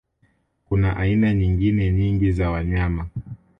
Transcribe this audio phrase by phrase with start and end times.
[0.65, 3.09] Kuna aina nyingine nyingi za wanyama